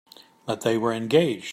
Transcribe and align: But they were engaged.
But 0.47 0.61
they 0.61 0.79
were 0.79 0.93
engaged. 0.93 1.49